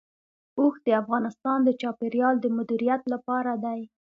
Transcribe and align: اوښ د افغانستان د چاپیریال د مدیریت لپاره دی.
اوښ 0.59 0.75
د 0.85 0.87
افغانستان 1.01 1.59
د 1.63 1.69
چاپیریال 1.81 2.35
د 2.41 2.45
مدیریت 2.57 3.01
لپاره 3.13 3.51
دی. 3.63 3.81